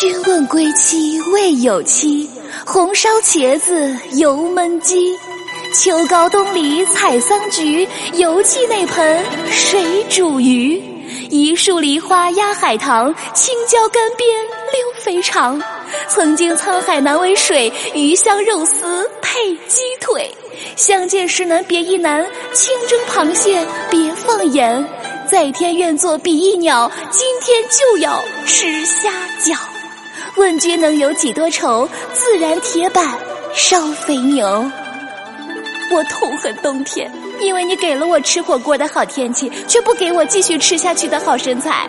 [0.00, 2.28] 君问归期未有期，
[2.64, 5.16] 红烧茄子油焖鸡。
[5.74, 10.80] 秋高冬离采桑菊，犹记那盆水煮鱼。
[11.30, 14.22] 一树梨花压海棠，青椒干煸
[14.72, 15.60] 溜肥肠。
[16.08, 20.30] 曾经沧海难为水，鱼香肉丝配鸡腿。
[20.82, 24.84] 相见时难别亦难，清蒸螃蟹别放盐。
[25.30, 29.08] 在天愿作比翼鸟，今天就要吃虾
[29.40, 29.56] 饺。
[30.36, 31.88] 问君能有几多愁？
[32.12, 33.16] 自然铁板
[33.54, 34.44] 烧肥牛。
[35.92, 41.88] 我痛恨冬天，因为你给了我吃火锅的好天气，却不给我继续吃下去的好身材。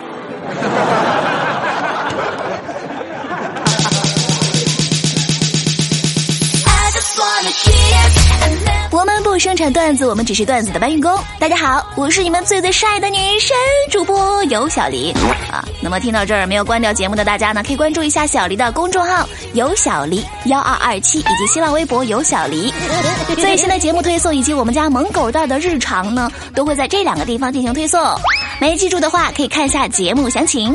[9.44, 11.14] 生产段子，我们只是段子的搬运工。
[11.38, 13.54] 大家好，我是你们最最帅的女神
[13.90, 15.12] 主播尤小黎
[15.52, 15.62] 啊。
[15.82, 22.72] 那么听到这儿没有关掉节目的大家呢，可以关注一下小黎的公众号尤小黎幺二二七，以及新浪微博尤小黎。
[23.36, 28.00] 最新的节目推送以及我们家萌狗蛋的日常呢，都会在这两个地方进行推送。
[28.58, 30.72] 没记住的话，可以看一下节目详情。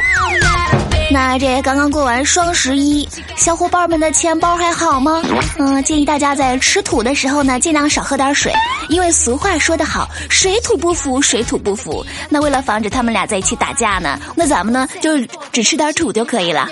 [1.11, 5.21] 那这刚刚过完双十一，小伙伴们的钱包还好吗？
[5.57, 8.53] 嗯，建议大家在吃土的时候呢，尽量少喝点水，
[8.89, 12.05] 因为俗话说得好，水土不服，水土不服。
[12.29, 15.17] 那为了防止他们俩在一起打架呢，那咱们呢就
[15.51, 16.69] 只吃点土就可以了。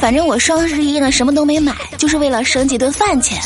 [0.00, 3.40] 反正我双十一呢什么都没买，就是为了省几顿饭钱，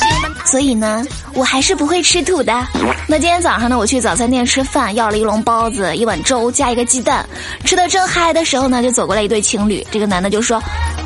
[0.45, 1.05] 所以呢
[1.35, 2.67] 我还是不会吃土的。
[3.07, 7.25] 那今天早上呢我去早餐店吃饭，要了一笼包子、一碗粥加一个鸡蛋，
[7.65, 10.57] 吃的正嗨的时候呢，就走过来一对情侣，这个男的就说：“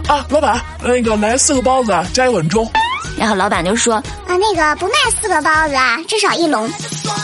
[0.09, 2.67] 啊，老板，那个来四个包子加一碗粥。”
[3.19, 6.69] 然后老板就说：“啊，那个不卖四个包子啊，至少一笼。”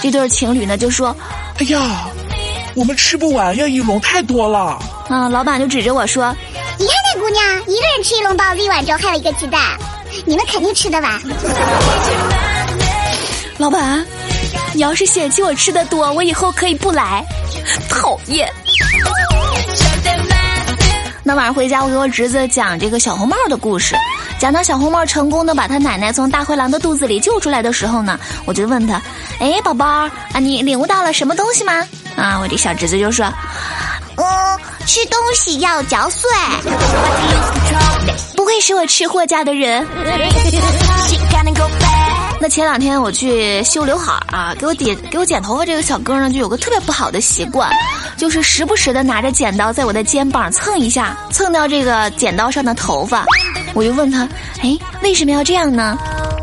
[0.02, 1.16] 这对情侣呢就说
[1.58, 1.80] ：“哎呀，
[2.74, 6.34] 我们吃不完呀，一笼太多了。”啊，老板就指着我说。
[7.28, 9.60] 姑娘，一个人吃一笼包子、一碗粥，还有一个鸡蛋，
[10.24, 11.20] 你们肯定吃得完。
[13.58, 14.02] 老板，
[14.72, 17.22] 你要是嫌弃我吃的多，我以后可以不来。
[17.90, 18.48] 讨厌。
[21.22, 23.94] 那晚上回家，我给我侄子讲这个小红帽的故事，
[24.40, 29.02] 讲到小红帽成功的把他奶奶从大灰狼的肚子里救出来的时候呢，我就问他
[29.38, 31.86] ：“哎，宝宝啊，你领悟到了什么东西吗？”
[32.16, 33.30] 啊，我这小侄子就说：“。”
[34.88, 36.26] 吃东西要嚼碎，
[38.34, 39.86] 不愧是我吃货家的人。
[42.40, 47.70] 那前两天我去修刘海啊，给我剪给我剪头发这个小哥呢，就有个特别不好的习惯，
[48.16, 53.26] 就是时不时的拿着剪刀在我的肩膀蹭一下，蹭掉这个剪刀上的头发。
[53.74, 54.26] 我就问他，
[54.62, 55.98] 哎，为什么要这样呢？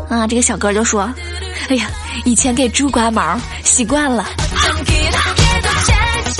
[0.08, 1.12] 啊，这个小哥就说，
[1.68, 1.86] 哎呀，
[2.24, 4.24] 以前给猪刮毛习惯了。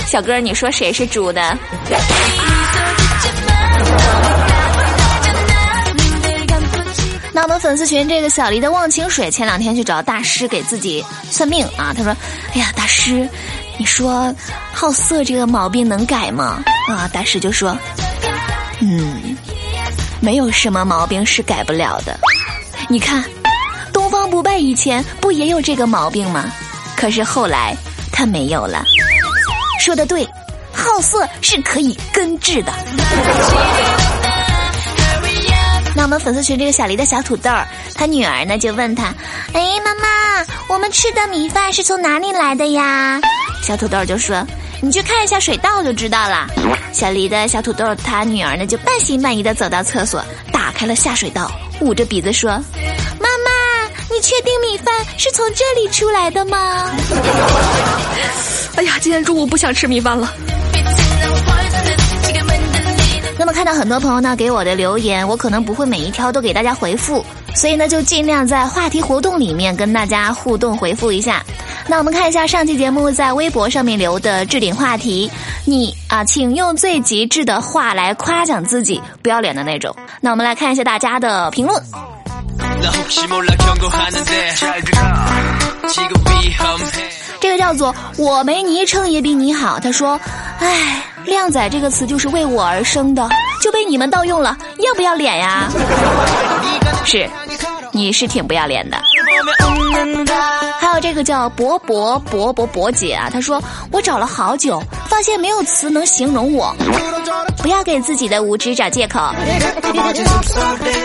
[0.07, 1.59] 小哥，你说谁是猪的？
[7.33, 12.17] 那我们粉丝群这个小黎的忘情水前两天去找大师给自己算命啊，他说
[12.55, 13.29] ：“哎呀，大师，
[13.77, 14.35] 你说
[14.73, 17.77] 好色这个毛病能改吗？”啊，大师就说
[18.81, 19.37] ：“嗯，
[20.21, 22.19] 没有什么毛病是改不了的。
[22.89, 23.23] 你看，
[23.93, 26.51] 东方不败以前不也有这个毛病吗？
[26.97, 27.77] 可是后来
[28.11, 28.83] 他没有了。”
[29.87, 30.29] 说的对，
[30.73, 32.73] 好色是可以根治的。
[35.95, 37.49] 那我们粉丝群这个小黎的小土豆，
[37.95, 39.15] 他女儿呢就问他
[39.55, 43.21] ：“哎，妈妈，我们吃的米饭是从哪里来的呀？”
[43.63, 44.45] 小土豆就说
[44.83, 46.49] ：“你去看一下水稻就知道了。”
[46.93, 50.21] 小黎的小土豆他女儿呢就半信半疑的走到厕所，
[50.53, 51.49] 打开了下水道，
[51.81, 52.61] 捂着鼻子说：“，
[54.17, 56.91] 你确定米饭是从这里出来的吗？”
[58.77, 60.33] 哎呀，今天中午不想吃米饭了。
[63.39, 67.23] 那么看到很多朋友呢给我的留言，我可能不会每一条都给大家回复，
[67.55, 71.45] 所以呢就尽量在话题活动里面跟大家互动回复一下。
[71.87, 75.31] 那我们看一下上期节目在微博上面留的置顶话题，
[75.67, 79.95] 你啊，请用最极致的话来夸奖自己，不要脸的那种。
[80.23, 81.83] 那我们来看一下大家的评论。
[87.41, 89.79] 这个叫做“我没昵称也比你好”。
[89.81, 90.19] 他说
[90.61, 93.29] ：“哎，靓仔这个词就是为我而生的，
[93.63, 95.69] 就被你们盗用了，要不要脸呀？”
[97.05, 97.29] 是，
[97.93, 98.99] 你是挺不要脸的。
[100.79, 106.75] 还有这个叫博博博博博姐啊，她说我找了好久，发现没有词能形容我。
[107.59, 109.19] 不要给自己的无知找借口。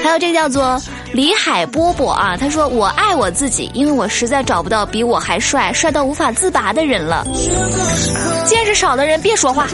[0.04, 0.80] 还有这个叫做
[1.14, 7.26] 李海波波啊，他说我爱我自己，因为我实在找不到比我还帅、帅到无法自拔的人了。
[8.46, 9.68] 见识少的人别说话。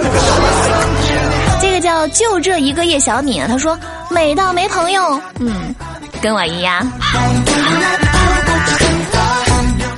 [1.60, 3.78] 这个叫就这一个叶小敏，他说
[4.10, 5.74] 美到没朋友，嗯，
[6.18, 6.86] 跟我一样。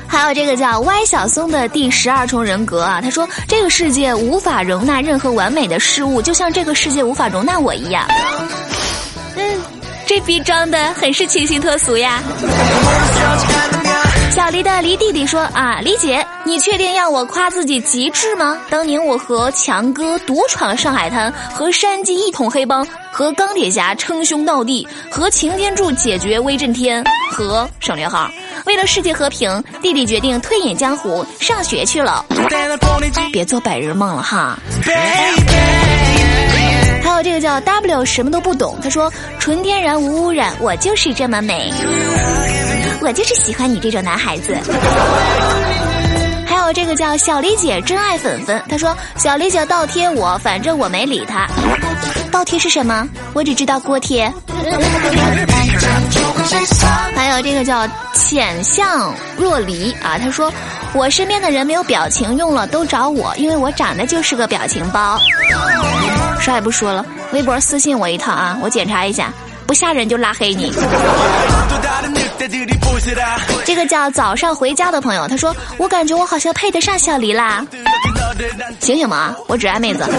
[0.08, 8.06] 还有这个叫歪小松的第十二重人格啊，他说这个世界无法容纳任何完美的事物，就像这个世界无法容纳我一样。
[9.36, 9.62] 嗯，
[10.06, 12.22] 这逼装的很是清新脱俗呀。
[14.32, 18.58] 小黎的黎弟弟说啊，黎姐，你确定要我夸自己极致吗？
[18.70, 28.30] 当年我和强哥独闯上海滩，和山鸡一统黑帮，和钢铁侠称兄道弟，和擎天柱解决威震天，和省略号。
[28.66, 32.24] 为了世界和平，弟弟决定退隐江湖，上学去了。
[33.34, 34.60] 别做白日梦了哈。
[37.04, 41.74] 还有这个叫 W 什么都不懂，他说纯天然无污染，我就是这么美。
[43.02, 44.56] 我就是喜欢你这种男孩子。
[46.46, 51.48] 还有这个叫小李姐真爱粉粉，他说小李姐倒贴我，反正我没理他。
[52.32, 53.08] 倒贴是什么？
[53.34, 54.32] 我只知道锅贴。
[57.16, 60.52] 还有这个叫浅相若离啊，他说
[60.94, 65.18] 我身边的人没有表情用了都找我，因为我长得就是个表情包。
[66.40, 69.34] 啥也不说了，微博私信我一趟啊，我检查一下，
[69.66, 70.72] 不吓人就拉黑你。
[73.66, 77.66] 这个叫早上回家的朋友，他说我感觉我好像配得上小黎啦。
[78.80, 80.04] 醒醒嘛，我只爱妹子。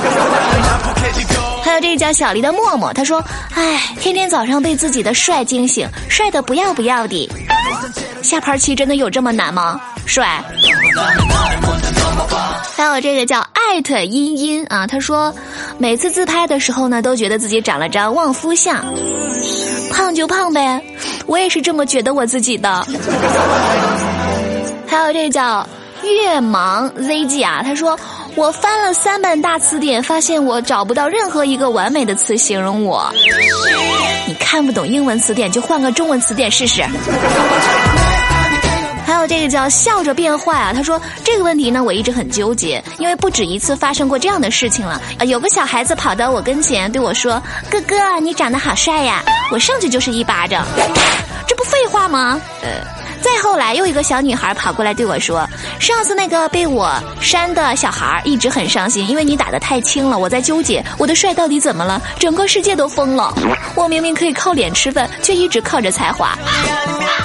[1.62, 3.22] 还有这个叫小黎的默默，他说
[3.54, 7.30] ：“哎，天天早上被自己的帅惊醒，帅的不要不要的。
[8.22, 9.80] 下盘棋真的有这么难吗？
[10.06, 10.42] 帅。”
[12.76, 13.40] 还有这个叫
[13.70, 15.32] 艾特茵茵啊，他说
[15.78, 18.84] 每次自拍的时候呢，都觉得自己长了张旺夫相，
[19.92, 20.82] 胖就胖呗，
[21.26, 22.84] 我也是这么觉得我自己的。
[24.88, 25.64] 还有这叫。
[26.02, 27.96] 月忙 ZG 啊，他说
[28.34, 33.08] 我翻了三本大词典，发现我找不到任何一个完美的词形容我。
[34.26, 36.82] 你看不懂英文词典，就换个中文词典试试。
[39.26, 45.00] 这个叫笑着变坏啊，他说这个问题呢，我一直很纠结，因为不止一次发生过这样的事情了。
[45.18, 50.64] 啊，有个小孩子跑到我跟前对我说：“哥哥，你长得好帅呀！”我上去就是一巴掌，
[51.46, 52.40] 这不废话吗？
[52.62, 52.99] 呃。
[53.20, 55.46] 再后来，又一个小女孩跑过来对我说
[55.78, 56.90] ：“上次那个被我
[57.20, 60.18] 扇的小孩一直很伤心，因为你打的太轻了。
[60.18, 63.32] 我在纠结我的帅到底怎么了，整个世界都疯了。
[63.76, 66.36] 我明明可以靠脸吃饭，却一直靠着才华。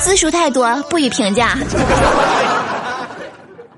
[0.01, 1.57] 字数太多，不予评价。”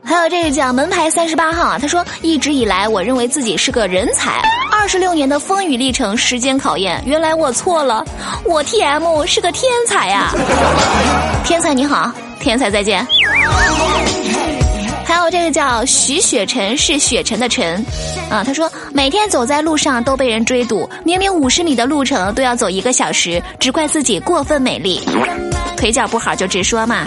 [0.03, 4.41] 还有这个叫门牌三十八号啊，他说一直以来我认为自己是个人才，
[4.79, 8.05] 二十六年的风雨历程，时间考验，原来我错了，
[8.45, 10.31] 我 T M 是个天才呀！
[11.43, 13.05] 天才你好，天才再见。
[15.03, 17.83] 还有这个叫徐雪晨是雪晨的晨，
[18.29, 25.01] 啊，他说每天走在路上都被人追堵，明明五十米的路程都要走一个小时，只怪自己过分美丽，
[25.75, 27.05] 腿脚不好就直说嘛。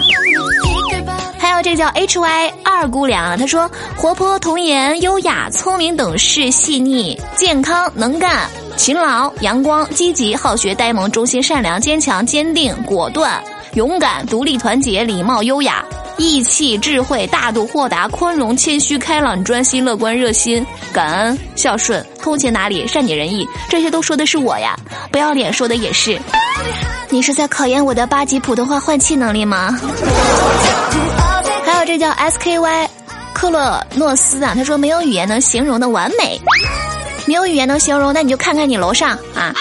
[1.63, 13.41] 这叫 H Y 二姑娘，她说活泼、童颜、优雅、聪明、懂事、细腻、健康、能干、勤劳、阳光、积极、好学、呆萌、忠心、善良、坚强、坚定、果断、
[13.75, 15.85] 勇敢、独立、团结、礼貌、优雅、
[16.17, 24.75] 义气、智慧、大度、豁达、宽容、谦虚、开朗、专心、乐观、热心、感恩、孝顺、通情达理、善解人意，这些都说的是我呀，
[25.11, 26.19] 不要脸说的也是。
[27.09, 29.77] 你是在考验我的八级普通话换气能力吗？
[31.85, 32.89] 这叫 S K Y，
[33.33, 36.39] 克洛诺斯啊，他说没有语言能形容的完美，
[37.25, 39.53] 没有语言能形容，那你就看看你楼上啊。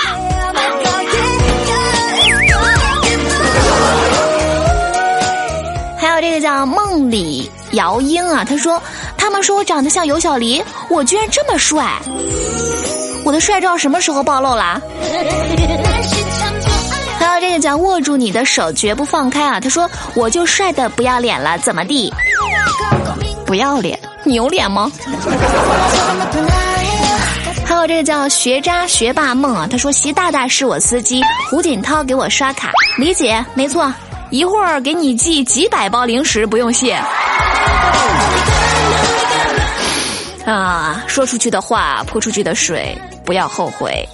[5.99, 8.81] 还有这个叫梦里姚英啊，他说
[9.17, 11.91] 他们说我长得像尤小黎，我居然这么帅，
[13.25, 14.81] 我的帅照什么时候暴露啦？
[17.51, 19.59] 还有这个叫握住你的手绝不放开啊！
[19.59, 22.09] 他说我就帅的不要脸了，怎么地？
[23.45, 23.99] 不要脸？
[24.23, 24.89] 你有脸吗？
[27.67, 29.67] 还有这个叫学渣学霸梦啊！
[29.69, 33.93] 他说习大大是我司机，胡锦涛给我刷卡，理解没错，
[34.31, 37.03] 一会儿给你寄几百包零食，不用谢。
[40.47, 44.09] 啊，说出去的话，泼出去的水，不要后悔。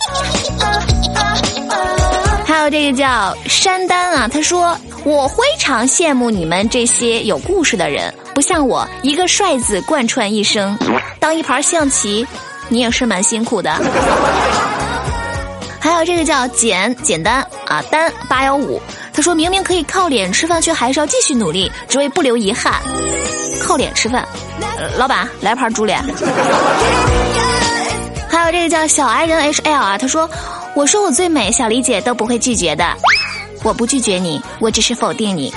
[2.68, 10.76] 这个叫山丹啊，他说我非常羡慕你们这些有故事的人，不像我一个帅字贯穿一生，
[11.20, 12.26] 当一盘象棋，
[12.68, 13.73] 你也是蛮辛苦的。
[15.80, 18.82] 还有这个叫简简单啊，单八幺五，
[19.12, 22.75] 他说明明可以靠脸吃饭，却还是要继续努力，只为不留遗憾。
[23.62, 24.26] 靠脸吃饭，
[24.96, 26.02] 老板来盘猪脸。
[28.28, 30.28] 还有这个叫小矮人 H L 啊，他说
[30.76, 32.87] 我说我最美，小李姐都不会拒绝的。
[33.62, 35.50] 我不拒绝你，我只是否定你。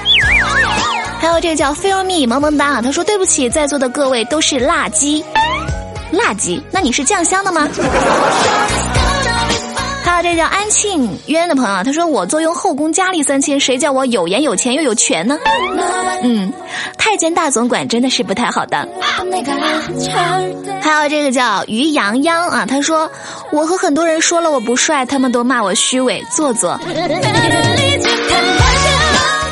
[1.19, 5.21] 还有这个叫 Feel Me 萌萌哒，他说对不起，在座的各位都是辣鸡，
[6.11, 7.67] 辣鸡，那你是酱香的吗？
[10.21, 15.37] 这叫安庆渊的朋友，他说我坐拥后宫佳丽三千，谁叫我有颜有钱又有权呢？
[16.23, 16.51] 嗯，
[16.97, 18.87] 太监大总管真的是不太好当。
[20.81, 23.09] 还有这个叫于洋洋啊，他说
[23.51, 26.77] 我和很多人说了我不帅，他们都骂我虚伪做作。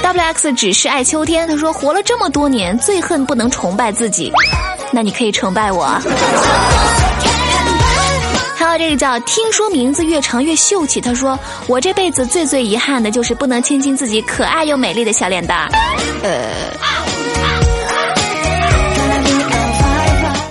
[0.03, 4.31] W X 只是爱秋天，他说活了这么多年，最恨不能崇拜自己，
[4.91, 5.87] 那你可以崇拜我。
[8.77, 15.69] 这个叫听说名字越长越秀气，他说我这辈子最最遗憾的就是不能亲亲自己可爱又美丽的小脸蛋儿，
[16.23, 16.31] 呃。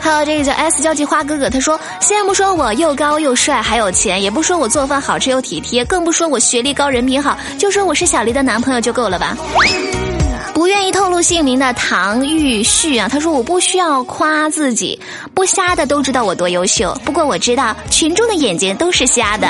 [0.01, 9.37] 还有这个叫 S 交际花哥哥，他说先不说我又高又帅还有钱，也不说我做饭好吃又体贴，更不说我学历高人品好，就说我是小黎的男朋友就够了吧。
[10.57, 14.99] 不愿意透露姓名的唐玉旭啊，他说我不需要夸自己，
[15.35, 16.99] 不瞎的都知道我多优秀。
[17.05, 19.47] 不过我知道群众的眼睛都是瞎的。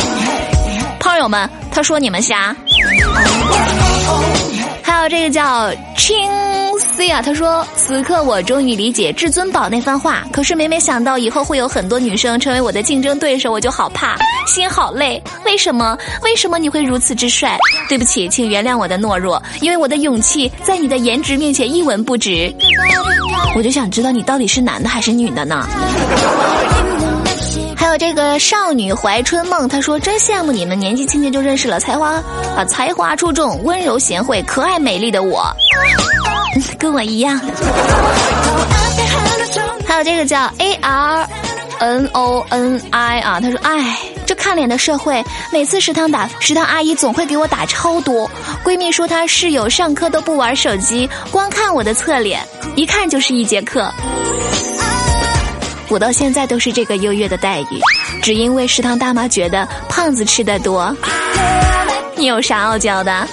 [1.00, 2.54] 胖友们，他说你们瞎。
[4.82, 6.30] 还有这个叫青
[6.96, 15.22] C 啊，他说此刻我终于理解至尊宝那番话，可是每每想到以后会有很多女生成为我的竞争对手，我就好怕，心好累。
[15.44, 15.96] 为什么？
[16.22, 17.58] 为什么你会如此之帅？
[17.86, 22.52] 对不起，请原谅我的懦弱，因为我的勇气在你的颜值面前一文不值。
[23.54, 25.68] 我就想知道你到底是男的还是女的呢？
[27.76, 32.22] 还有这个少女怀春梦，她说真羡慕你们年纪轻轻就认识了才华
[32.56, 35.46] 啊，才华出众、温柔贤惠、可爱美丽的我，
[36.78, 37.40] 跟我一样。
[39.86, 41.28] 还有这个叫 A R
[41.78, 48.28] N O N I 啊，他说哎，这看脸的社会，每次食堂打食堂阿姨总会给我打超多。
[48.64, 52.40] 闺蜜说她室友上课都不玩手机，光看我的侧脸，
[52.74, 53.92] 一看就是一节课。
[55.88, 57.80] 我到现在都是这个优越的待遇，
[58.22, 60.94] 只因为食堂大妈觉得胖子吃的多。
[62.16, 63.12] 你有啥傲娇的？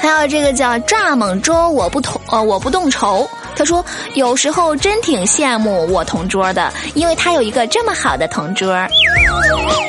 [0.00, 3.28] 还有这个叫蚱蜢粥，我不同呃我不动愁。
[3.54, 8.74] 他说有时候真挺羡慕我同桌的，因为他有一个这么好的同桌。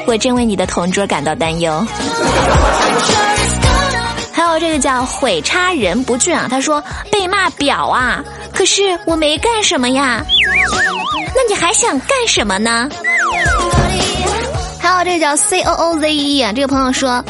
[0.06, 1.84] 我真为你的同桌感到担忧。
[4.32, 8.24] 还有这个叫毁差人不俊啊，他说被骂婊啊。
[8.54, 10.24] 可是我没干什么呀，
[11.36, 12.88] 那你还想干什么呢？
[14.80, 17.24] 还有这个叫 C O O Z E 啊，这个朋友说，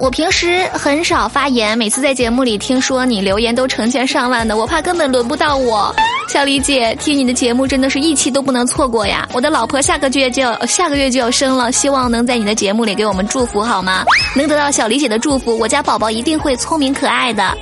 [0.00, 5.94] 我平时很少发言，每次在节目里听说你留言都成千上万的，我怕根本轮不到我。
[6.28, 9.28] 小李姐，听你的节目真的是一期都不能错过呀！
[9.34, 14.02] 我的老婆下个月就要 下个月就要生了，希望能在你的节目里给我们祝福好吗？
[14.34, 17.54] 能得到小李姐的祝福，我家宝宝一定会聪明可爱的。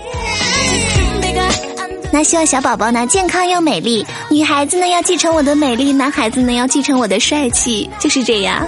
[2.14, 8.62] 那希望小宝宝呢健康又美丽，女孩子呢要继承我的美丽，男孩子呢要继承我的帅气，就是这样。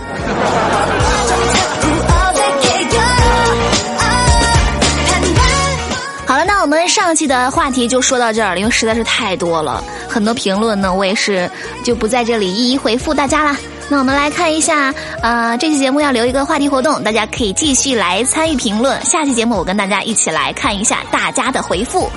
[6.26, 11.48] 好了，那我们上期的话题就说到这儿了，因为实在是太多了，很多评论呢，我也是
[11.84, 13.54] 就不在这里一一回复大家了。
[13.90, 18.98] 那我们来看一下，呃，这期节目要留一个话题活动，大家可以继续来参与评论。
[19.04, 22.10] 下期节目我跟大家一起来看一下大家的回复。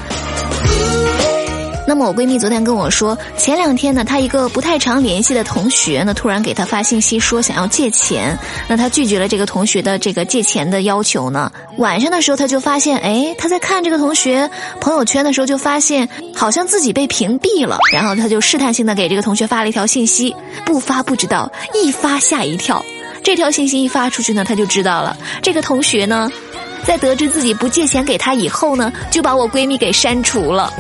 [1.87, 11.49] 那么我闺蜜昨天跟我说，前两天呢，她一个不太常联系的同学呢，突然给她发信息说想要借钱，那她拒绝了这个同学的这个借钱的要求呢。
[11.77, 14.51] 晚上的时候，她就发现，哎，她在看这个同学
[14.81, 22.83] 朋友圈的时候，就发现好像自己被屏蔽了，然后她就试探性的给这个同学发了一条信息，不发不知道，一发吓一跳。
[23.23, 26.29] 这条信息一发出去呢，她就知道了，这个同学呢。
[26.85, 30.71] 在得知自己不借钱给他以后呢，就把我闺蜜给删除了。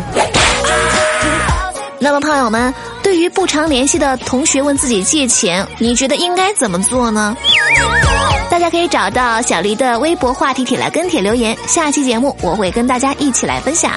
[1.99, 7.35] 那么，胖友们，对于不常联系的同学问自己借钱，你觉得应该怎么做呢？
[8.49, 13.91] 大家可以找到小黎的微博话题帖来跟帖留言，下期节目我会跟大家一起来分享。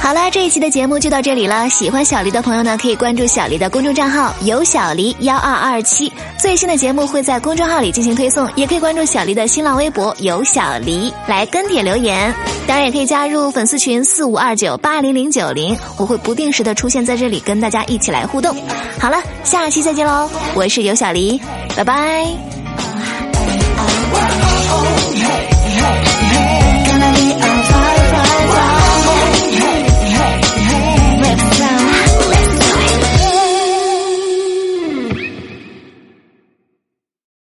[0.00, 1.68] 好了，这一期的节目就到这里了。
[1.70, 8.46] 喜欢小黎的朋友呢，可以关注小黎的公众账号“有小黎幺二二七”，最新的节目会在公众号里进行推送。
[8.54, 12.32] 也可以关注小黎的新浪微博“有小黎”来跟帖留言。
[12.66, 18.56] 当然也可以加入粉丝群四五二九八零零九零，我会不定时的出现在这里跟大家一起来互动。
[18.98, 21.40] 好了，下期再见喽，我是尤小黎，
[21.76, 22.26] 拜拜。